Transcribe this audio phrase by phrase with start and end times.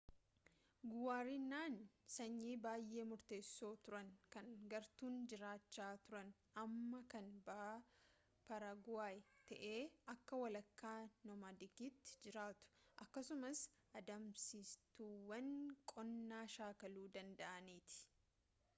[0.91, 1.73] guwaraniin
[2.13, 6.31] sanyii baayee murteesso turani kan gartuun jiraacha turan
[6.61, 7.75] amma kan bahaa
[8.47, 9.19] paraguway
[9.51, 9.77] ta'ee
[10.15, 12.67] akka walakka-nomadikiti jiraatu
[13.07, 13.63] akkasumaas
[14.01, 15.53] adamsituuwwan
[15.93, 18.05] qonnaa shaakaluu danda'aniiti